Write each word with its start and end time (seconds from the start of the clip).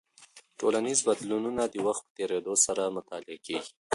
ټولنیز 0.59 0.99
بدلونونه 1.07 1.63
د 1.67 1.75
وخت 1.87 2.03
په 2.05 2.11
تېرېدو 2.17 2.53
سره 2.65 2.93
مطالعه 2.97 3.37
کیږي. 3.45 3.71